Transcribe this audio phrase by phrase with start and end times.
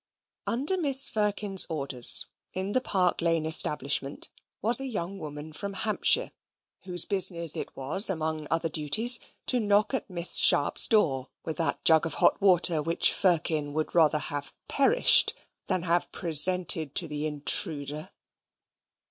[0.47, 1.11] Under Mrs.
[1.11, 6.31] Firkin's orders, in the Park Lane establishment, was a young woman from Hampshire,
[6.85, 11.85] whose business it was, among other duties, to knock at Miss Sharp's door with that
[11.85, 15.35] jug of hot water which Firkin would rather have perished
[15.67, 18.09] than have presented to the intruder.